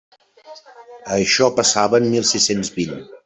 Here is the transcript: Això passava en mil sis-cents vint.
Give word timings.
Això 1.17 1.49
passava 1.61 2.01
en 2.05 2.09
mil 2.17 2.27
sis-cents 2.33 2.73
vint. 2.79 2.99